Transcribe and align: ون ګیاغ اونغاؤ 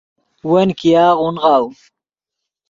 ون 0.51 0.69
ګیاغ 0.79 1.15
اونغاؤ 1.21 1.65